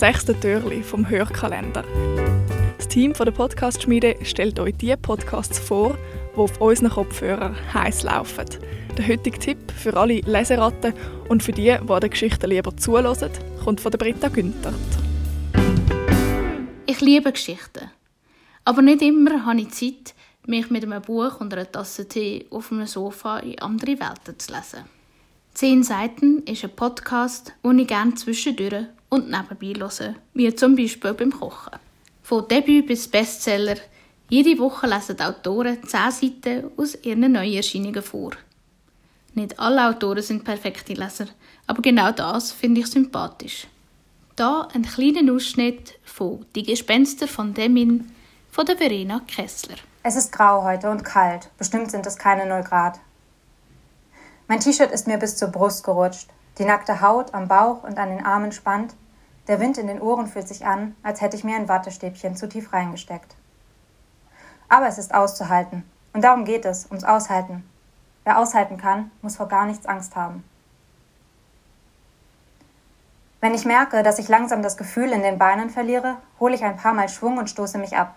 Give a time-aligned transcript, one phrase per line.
[0.00, 1.84] sechsten Türli vom Hörkalender.
[2.78, 5.94] Das Team der Podcast-Schmiede stellt euch die Podcasts vor,
[6.34, 8.46] die auf unseren Kopfhörern heiß laufen.
[8.96, 10.94] Der heutige Tipp für alle Leseratten
[11.28, 13.28] und für die, die der Geschichte lieber zulassen,
[13.62, 14.72] kommt von der Britta Günther.
[16.86, 17.90] Ich liebe Geschichten.
[18.64, 20.14] Aber nicht immer habe ich Zeit,
[20.46, 24.50] mich mit einem Buch und einer Tasse Tee auf einem Sofa in andere Welten zu
[24.50, 24.86] lesen.
[25.52, 31.12] Zehn Seiten ist ein Podcast, den ich gerne zwischendurch und nebenbei höre, wie zum Beispiel
[31.12, 31.78] beim Kochen.
[32.22, 33.76] Von Debüt bis Bestseller,
[34.28, 38.30] jede Woche lesen die Autoren zehn Seiten aus ihren Neuerscheinungen vor.
[39.34, 41.26] Nicht alle Autoren sind perfekte Leser,
[41.66, 43.66] aber genau das finde ich sympathisch.
[44.36, 48.10] Da ein kleiner Ausschnitt von Die Gespenster von Demin
[48.50, 49.76] von der Verena Kessler.
[50.02, 51.50] Es ist grau heute und kalt.
[51.58, 52.98] Bestimmt sind es keine 0 Grad.
[54.48, 56.28] Mein T-Shirt ist mir bis zur Brust gerutscht.
[56.60, 58.94] Die nackte Haut am Bauch und an den Armen spannt.
[59.48, 62.50] Der Wind in den Ohren fühlt sich an, als hätte ich mir ein Wattestäbchen zu
[62.50, 63.34] tief reingesteckt.
[64.68, 65.90] Aber es ist auszuhalten.
[66.12, 67.64] Und darum geht es, ums Aushalten.
[68.24, 70.44] Wer aushalten kann, muss vor gar nichts Angst haben.
[73.40, 76.76] Wenn ich merke, dass ich langsam das Gefühl in den Beinen verliere, hole ich ein
[76.76, 78.16] paar Mal Schwung und stoße mich ab.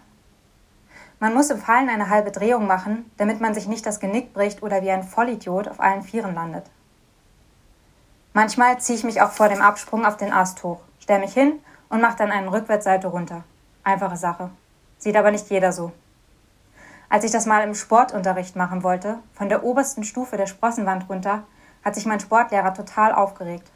[1.22, 4.62] Man muss im Fallen eine halbe Drehung machen, damit man sich nicht das Genick bricht
[4.62, 6.66] oder wie ein Vollidiot auf allen Vieren landet.
[8.36, 11.60] Manchmal ziehe ich mich auch vor dem Absprung auf den Ast hoch, stelle mich hin
[11.90, 13.44] und mache dann einen Rückwärtssalto runter.
[13.84, 14.50] Einfache Sache.
[14.98, 15.92] Sieht aber nicht jeder so.
[17.10, 21.44] Als ich das mal im Sportunterricht machen wollte, von der obersten Stufe der Sprossenwand runter,
[21.86, 23.70] hat sich mein Sportlehrer total aufgeregt.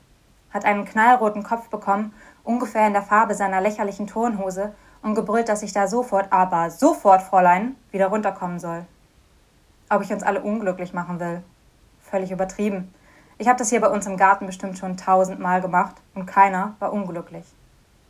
[0.52, 5.61] Hat einen knallroten Kopf bekommen, ungefähr in der Farbe seiner lächerlichen Turnhose und gebrüllt, dass
[5.61, 8.86] ich da sofort, aber sofort, Fräulein, wieder runterkommen soll.
[9.89, 11.44] Ob ich uns alle unglücklich machen will.
[12.02, 12.92] Völlig übertrieben.
[13.39, 16.91] Ich habe das hier bei uns im Garten bestimmt schon tausendmal gemacht und keiner war
[16.91, 17.45] unglücklich.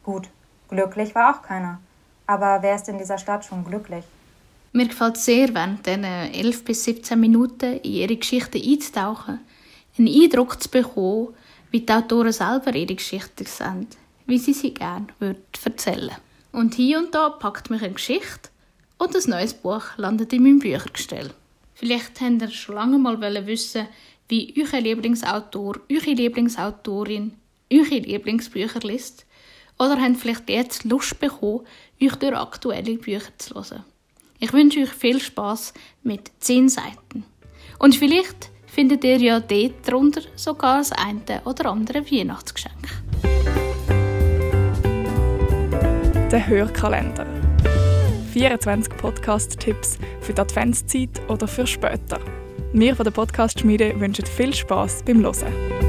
[0.03, 0.30] Gut,
[0.70, 1.80] glücklich war auch keiner.
[2.25, 4.05] Aber wer ist in dieser Stadt schon glücklich?
[4.72, 9.39] Mir gefällt sehr, während diesen 11 bis 17 Minuten in ihre Geschichte einzutauchen,
[9.98, 11.33] einen Eindruck zu bekommen,
[11.71, 13.87] wie die Autoren selber ihre Geschichte sehen,
[14.27, 15.08] wie sie sie gerne
[15.66, 16.16] erzählen würden.
[16.54, 18.49] Und hier und da packt mich eine Geschichte
[18.98, 21.32] und ein neues Buch landet in meinem Büchergestell.
[21.73, 23.87] Vielleicht habt ihr schon lange mal wissen,
[24.30, 27.33] wie euer Lieblingsautor, eure Lieblingsautorin,
[27.71, 29.26] eure Lieblingsbücher liest.
[29.80, 31.65] Oder habt vielleicht jetzt Lust bekommen,
[32.02, 33.83] euch durch aktuelle Bücher zu hören.
[34.39, 35.73] Ich wünsche euch viel Spaß
[36.04, 37.23] mit 10 Seiten.
[37.80, 42.77] Und vielleicht findet ihr ja dort drunter sogar das eine oder andere Weihnachtsgeschenk
[46.32, 47.26] der Hörkalender.
[48.33, 52.20] 24 Podcast-Tipps für die Adventszeit oder für später.
[52.80, 55.86] Wir von der Podcast-Schmiede wünschen viel Spaß beim Hören.